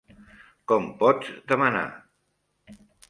Com 0.71 0.87
pots 1.03 1.29
demanar?? 1.53 1.85